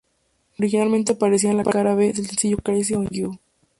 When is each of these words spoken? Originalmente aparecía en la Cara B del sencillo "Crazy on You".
Originalmente 0.57 1.11
aparecía 1.11 1.51
en 1.51 1.57
la 1.57 1.63
Cara 1.63 1.93
B 1.93 2.07
del 2.11 2.25
sencillo 2.25 2.57
"Crazy 2.57 2.95
on 2.95 3.07
You". 3.09 3.37